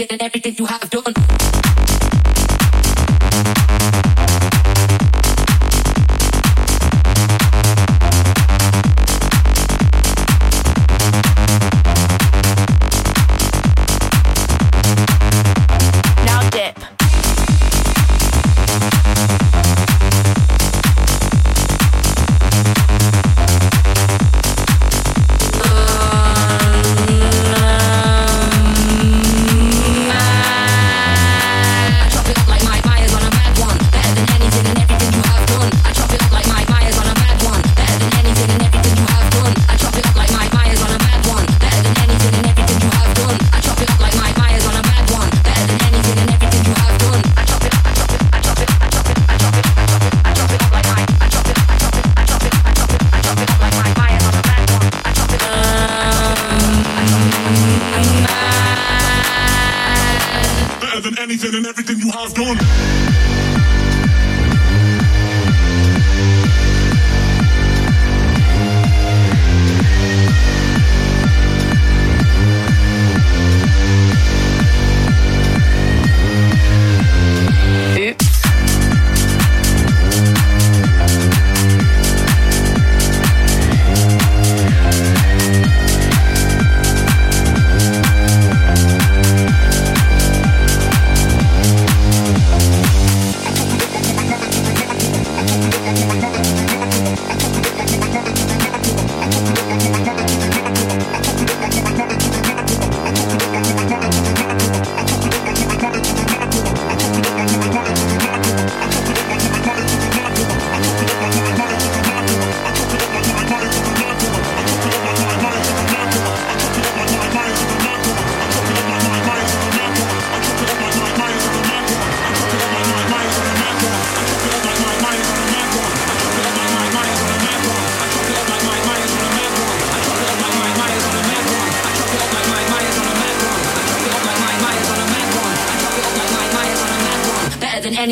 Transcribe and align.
And 0.00 0.22
everything 0.22 0.54
you 0.58 0.66
have 0.66 0.85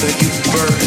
That 0.00 0.22
you 0.22 0.28
burst 0.52 0.77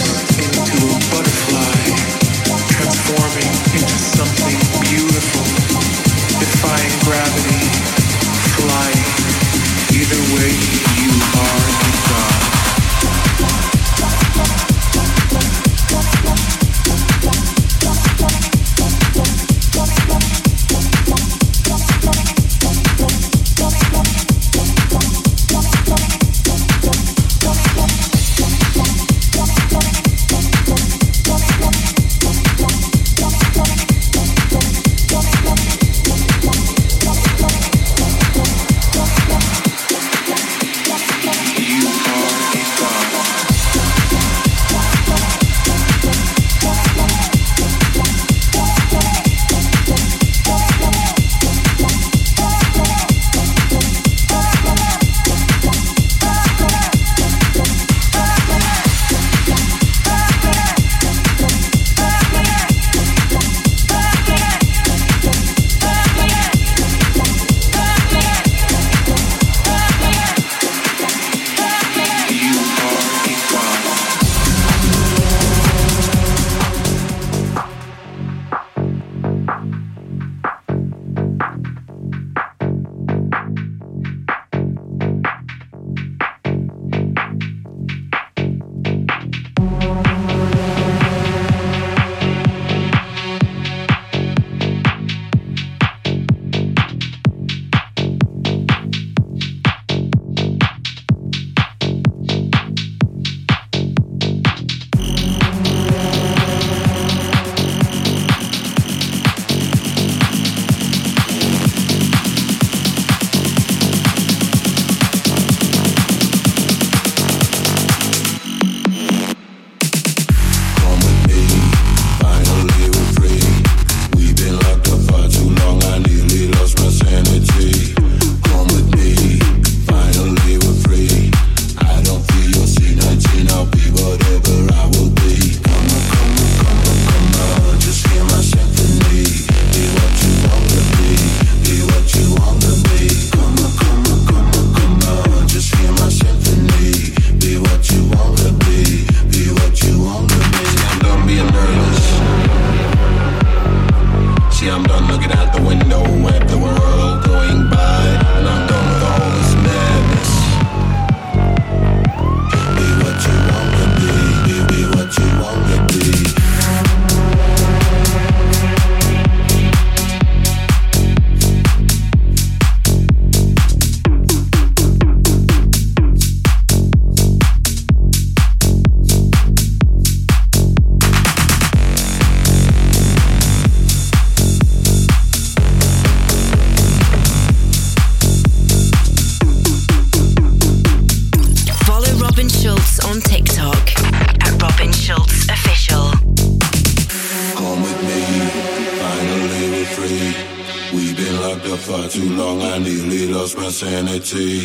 see. 204.32 204.61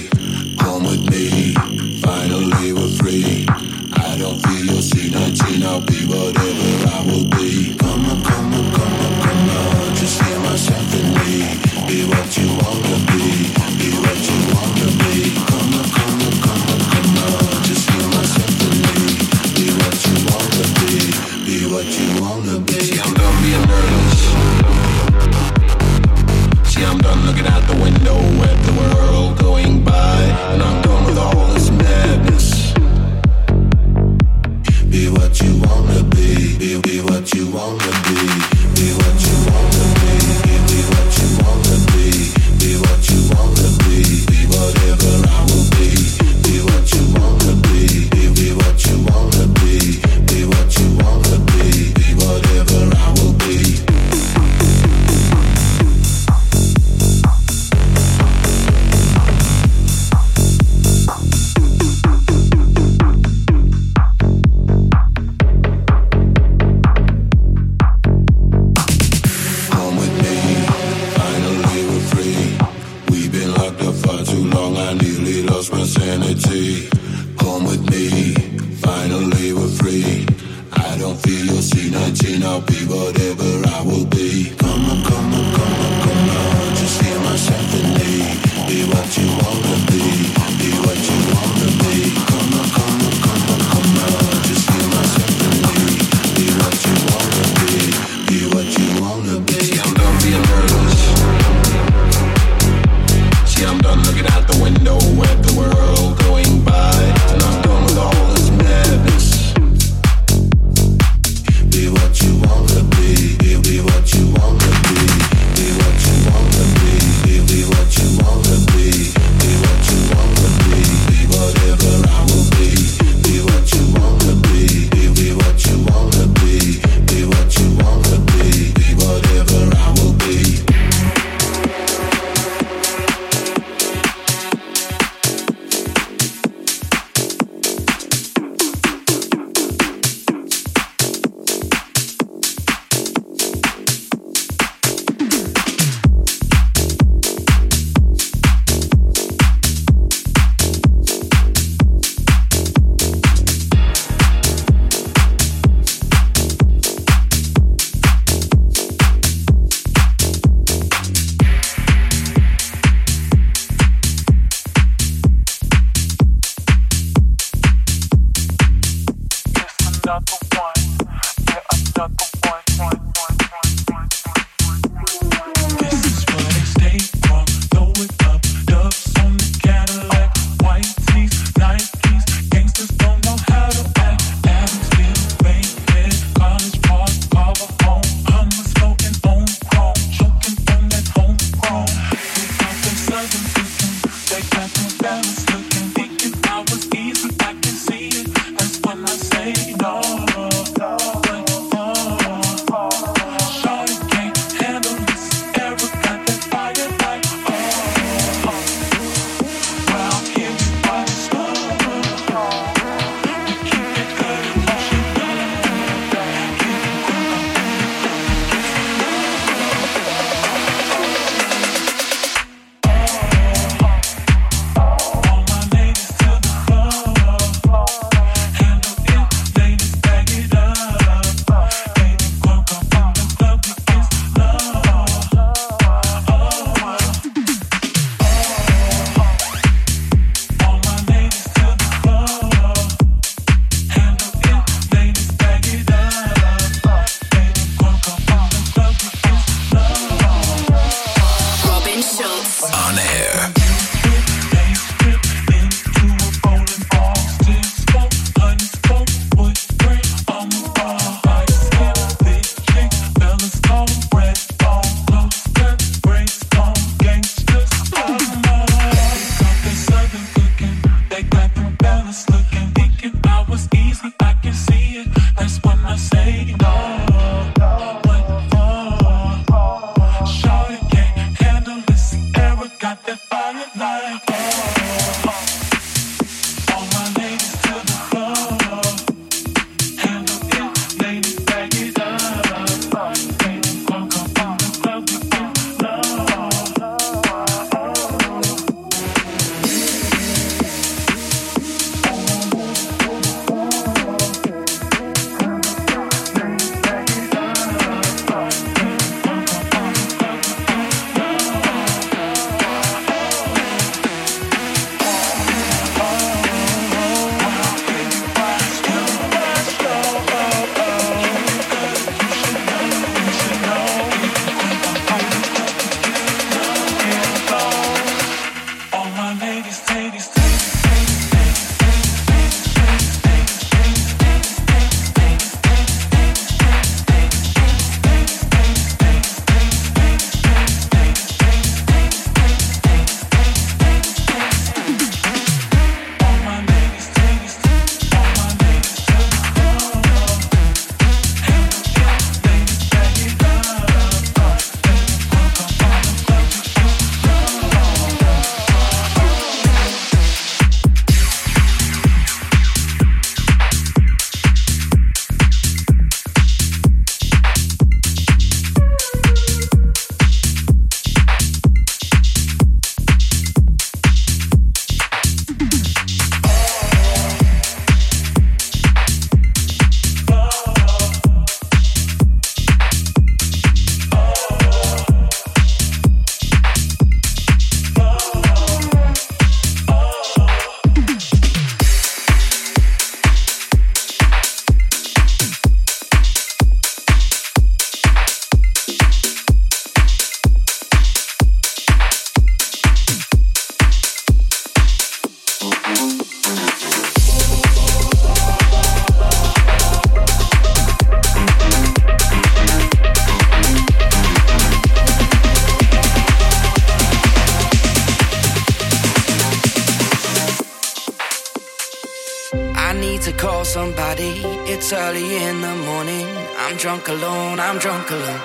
Drunk 427.07 427.23
alone, 427.23 427.61
I'm 427.61 427.79
drunk 427.79 428.11
alone. 428.11 428.41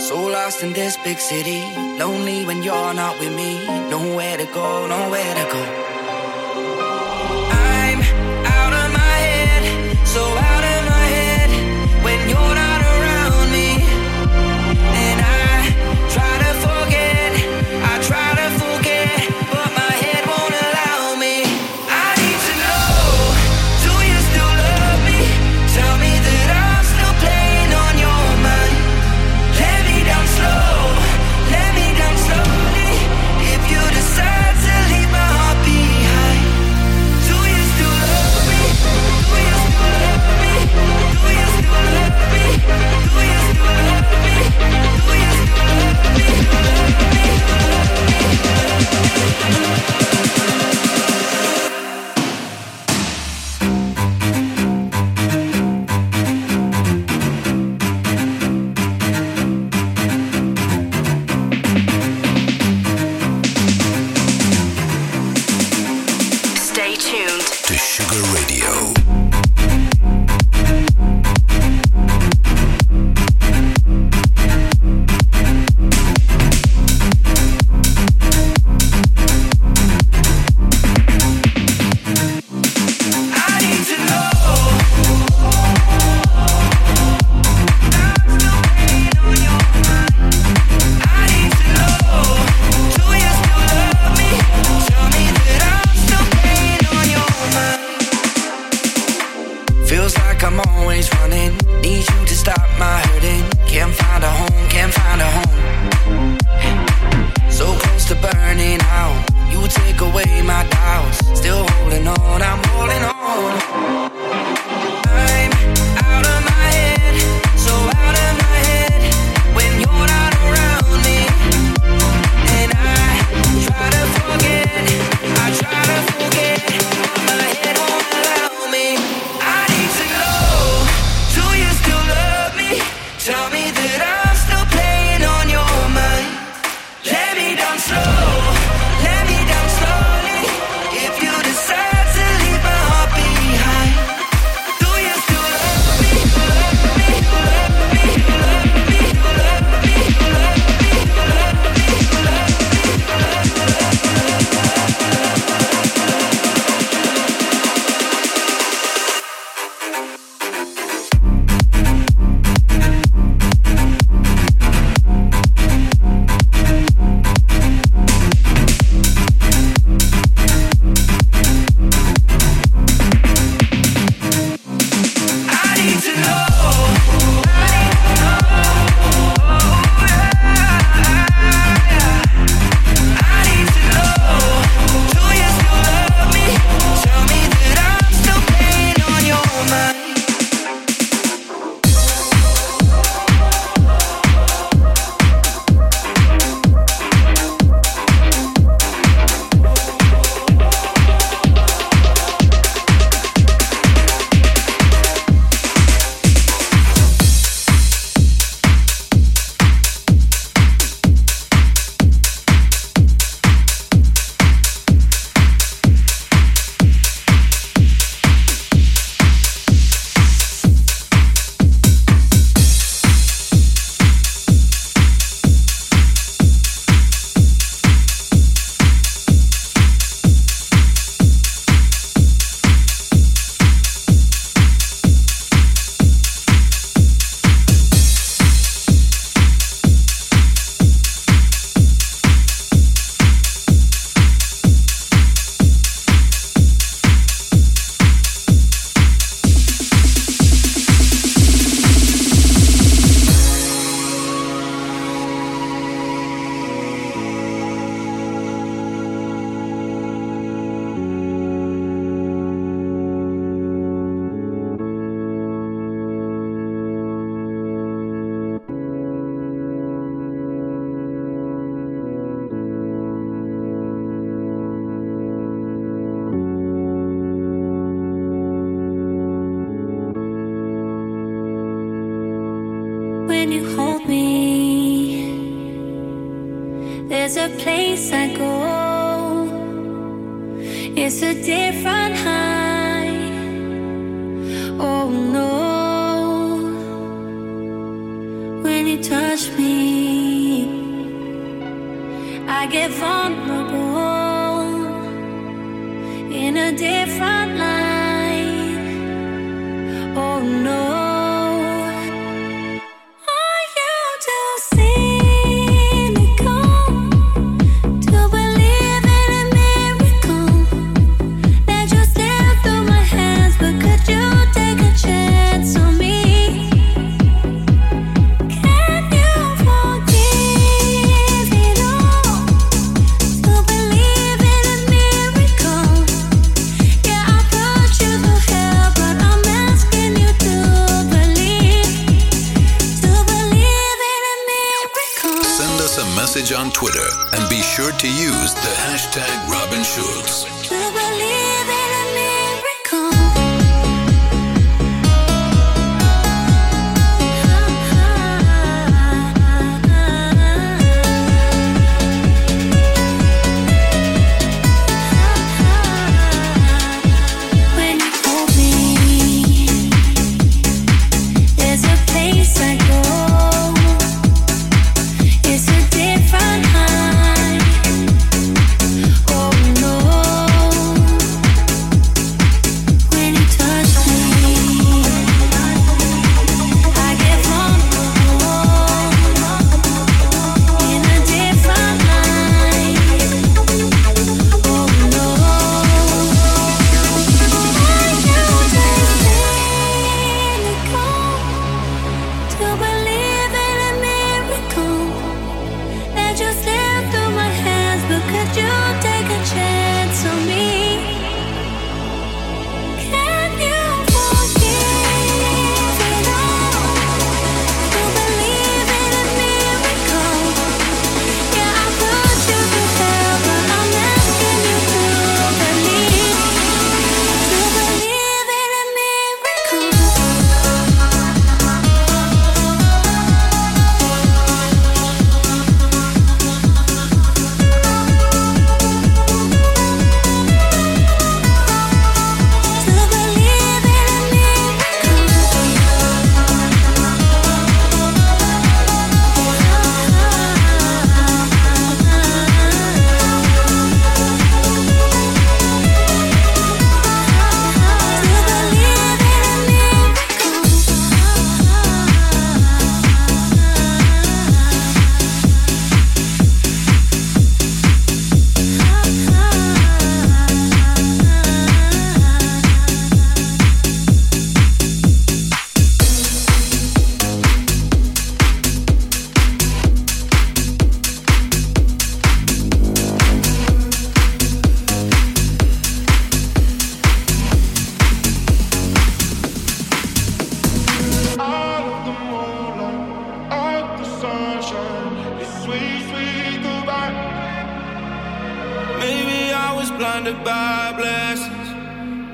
So 0.00 0.26
lost 0.28 0.62
in 0.62 0.72
this 0.72 0.96
big 1.02 1.18
city. 1.18 1.62
Lonely 1.98 2.44
when 2.44 2.62
you're 2.62 2.94
not 2.94 3.18
with 3.18 3.34
me. 3.34 3.66
Nowhere 3.90 4.36
to 4.36 4.44
go, 4.44 4.86
nowhere 4.86 5.34
to 5.34 5.52
go. 5.52 5.99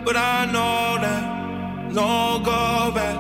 but 0.07 0.17
I 0.17 0.45
know 0.47 0.99
that 1.05 1.93
no 1.93 2.39
go 2.39 2.93
back. 2.95 3.19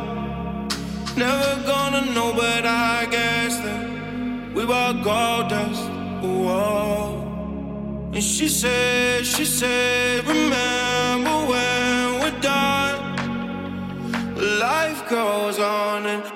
Never 1.16 1.53
gonna 1.66 2.03
know, 2.14 2.32
but 2.32 2.64
I 2.64 3.07
guess 3.11 3.59
that 3.59 4.55
we 4.55 4.64
were 4.64 4.93
gold 5.03 5.49
dust. 5.49 5.82
Whoa. 6.22 7.22
And 8.14 8.22
she 8.22 8.49
said, 8.49 9.26
she 9.26 9.45
said, 9.45 10.24
remember 10.28 11.37
when 11.51 12.20
we're 12.20 12.41
done, 12.41 12.97
life 14.61 15.09
goes 15.09 15.59
on 15.59 16.07
and 16.07 16.36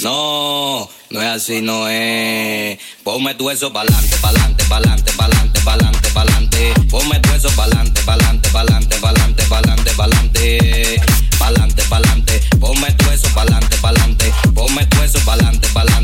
No, 0.00 0.88
no 1.10 1.22
es 1.22 1.28
así, 1.28 1.60
no 1.60 1.88
es. 1.88 2.78
Ponme 3.02 3.34
tu 3.34 3.50
eso 3.50 3.72
pa'lante, 3.72 4.16
pa'lante, 4.18 4.64
pa'lante, 4.64 5.12
pa'lante, 5.12 5.60
pa'lante, 5.60 6.10
pa'lante. 6.10 6.74
Ponme 6.90 7.18
tu 7.20 7.32
eso 7.32 7.50
pa'lante, 7.56 8.00
pa'lante, 8.02 8.48
pa'lante, 8.50 8.96
pa'lante, 8.98 9.44
pa'lante, 9.44 9.90
pa'lante. 9.92 11.00
Pa'lante, 11.38 11.82
pa'lante. 11.88 12.40
Ponme 12.60 12.92
tu 12.92 13.10
eso 13.10 13.28
pa'lante, 13.34 13.76
pa'lante. 13.78 14.32
Ponme 14.54 14.86
tu 14.86 15.02
eso 15.02 15.18
pa'lante, 15.24 15.68
pa'lante. 15.68 15.97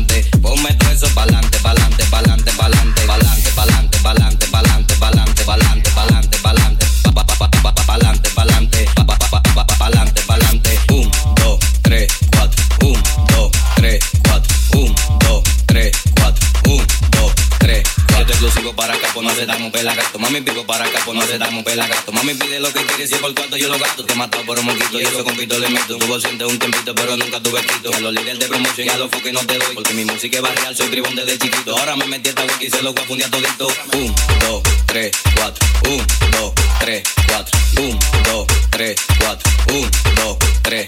Se 21.35 21.39
damos 21.39 21.63
pelagato. 21.63 22.13
Mami, 22.13 22.33
pide 22.35 22.59
lo 22.59 22.71
que 22.71 22.85
quiere, 22.85 23.07
si 23.07 23.15
por 23.15 23.33
cuarto 23.35 23.57
yo 23.57 23.67
lo 23.67 23.77
gasto. 23.77 24.05
Te 24.05 24.13
he 24.13 24.15
matado 24.15 24.45
por 24.45 24.57
un 24.57 24.65
moquito 24.65 24.99
y 25.01 25.03
eso 25.03 25.23
con 25.23 25.35
pito 25.35 25.59
le 25.59 25.67
meto. 25.69 25.97
Tuvo 25.97 26.19
siente 26.19 26.45
un 26.45 26.57
tempito, 26.57 26.95
pero 26.95 27.17
nunca 27.17 27.41
tuve 27.41 27.61
quito. 27.61 27.93
A 27.93 27.99
los 27.99 28.13
líderes 28.13 28.39
de 28.39 28.47
promoción 28.47 28.87
y 28.87 28.89
a 28.89 28.97
los 28.97 29.09
que 29.09 29.33
no 29.33 29.41
te 29.41 29.57
doy. 29.57 29.75
Porque 29.75 29.93
mi 29.93 30.05
música 30.05 30.37
es 30.37 30.43
barrial, 30.43 30.75
soy 30.75 30.87
tribón 30.87 31.13
desde 31.15 31.37
chiquito. 31.37 31.77
Ahora 31.77 31.97
me 31.97 32.05
metí 32.05 32.29
esta 32.29 32.43
wiki 32.43 32.67
y 32.67 32.69
se 32.69 32.81
lo 32.81 32.93
voy 32.93 33.03
a 33.03 33.07
fundir 33.07 33.25
a. 33.25 33.97
Un, 33.97 34.15
dos, 34.39 34.63
tres, 34.85 35.11
cuatro. 35.35 35.65
Un, 35.89 36.07
dos, 36.31 36.53
tres, 36.79 37.03
cuatro. 37.27 37.59
Un, 37.81 37.99
dos, 38.23 38.47
tres, 38.69 38.95
cuatro. 39.19 39.51
Un, 39.73 39.91
dos, 40.15 40.37
tres, 40.61 40.87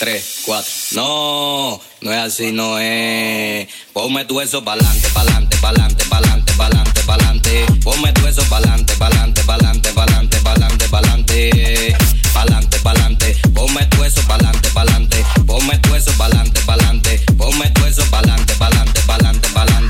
tres, 0.00 0.40
cuatro. 0.46 0.72
No, 0.92 1.80
no 2.00 2.12
es 2.12 2.18
así, 2.18 2.52
no 2.52 2.78
es. 2.78 3.68
Ponme 3.92 4.24
tu 4.24 4.40
eso 4.40 4.64
pa'lante, 4.64 5.08
pa'lante, 5.10 5.58
pa'lante, 5.58 6.04
pa'lante, 6.06 6.52
pa'lante, 6.54 7.02
pa'lante. 7.02 7.66
Ponme 7.84 8.10
tu 8.14 8.26
eso 8.26 8.42
pa'lante, 8.48 8.94
pa'lante, 8.94 9.42
pa'lante, 9.44 9.92
pa'lante, 9.92 10.38
pa'lante, 10.38 10.88
pa'lante. 10.88 11.96
Pa'lante, 12.32 12.78
pa'lante. 12.78 13.36
Ponme 13.54 13.84
tu 13.90 14.02
eso 14.02 14.22
pa'lante, 14.26 14.70
pa'lante. 14.70 15.22
Ponme 15.46 15.76
tu 15.78 15.94
eso 15.94 16.12
pa'lante, 16.16 16.62
pa'lante. 16.62 17.20
Ponme 17.36 17.68
tu 17.70 17.84
eso 17.84 18.02
pa'lante, 18.10 18.54
pa'lante, 18.54 19.00
pa'lante, 19.02 19.48
pa'lante, 19.50 19.89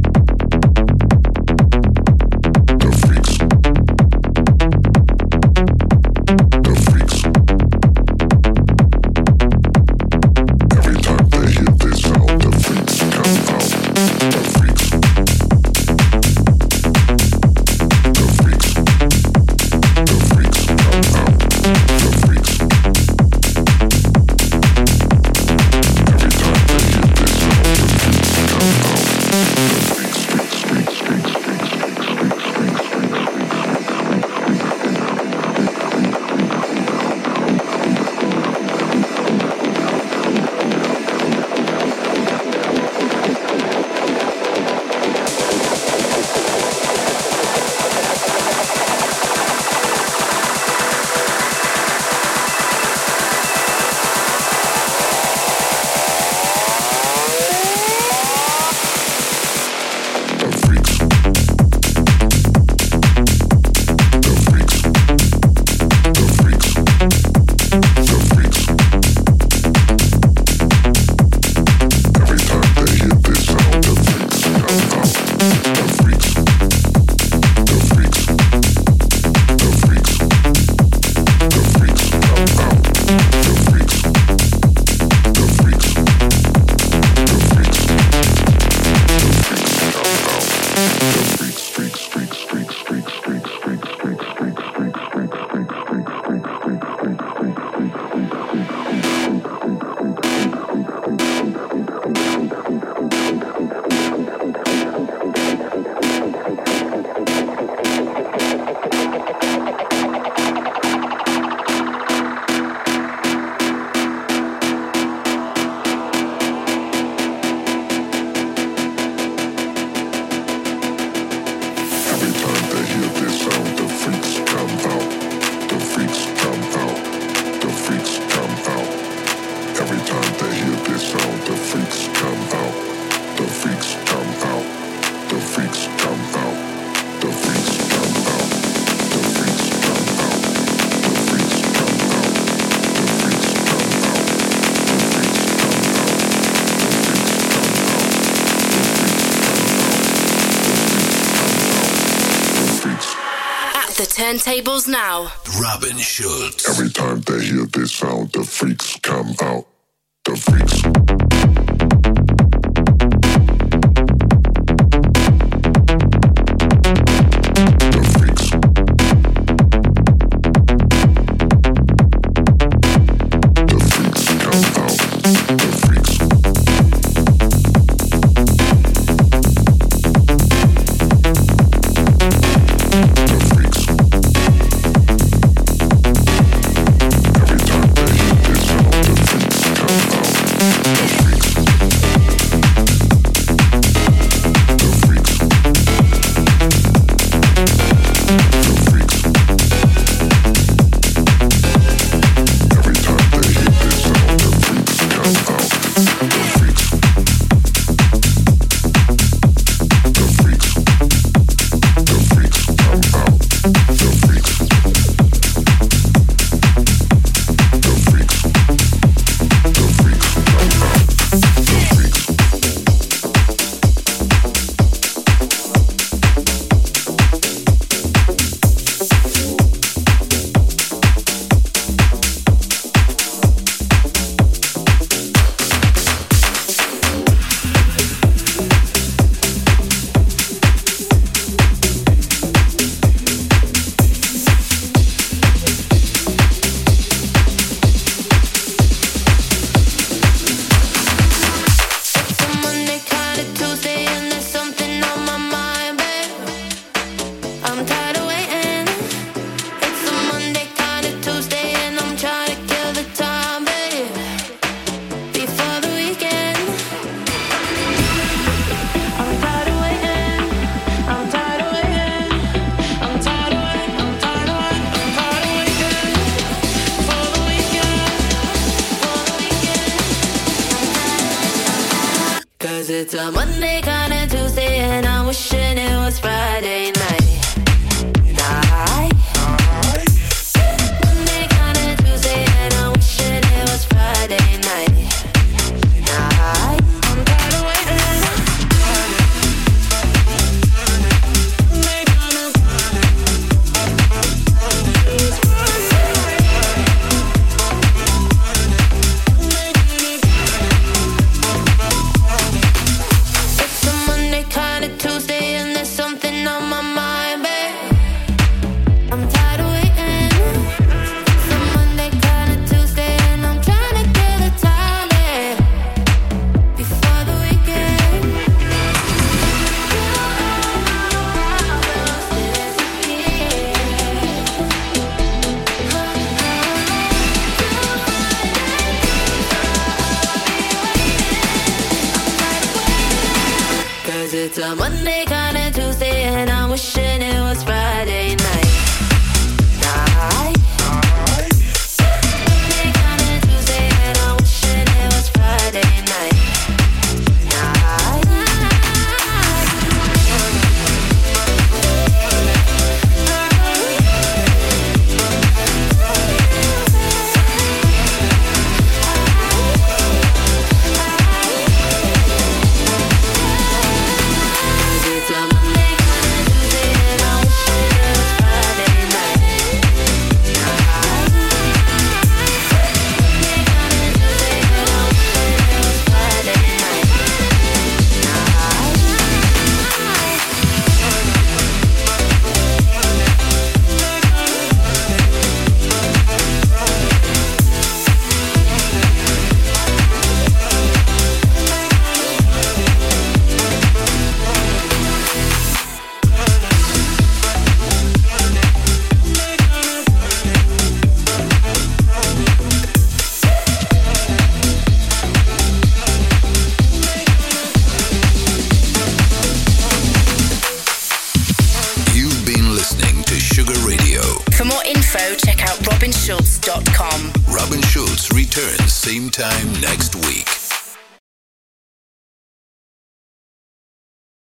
turntables 154.31 154.87
now. 154.87 155.29
Robin 155.61 155.97
Schulz. 155.97 156.69
Every 156.69 156.89
time 156.89 157.19
they 157.21 157.43
hear 157.43 157.65
this 157.65 157.91
sound, 157.91 158.31
the 158.31 158.43
freaks 158.43 158.97
come 159.01 159.35
out. 159.41 159.70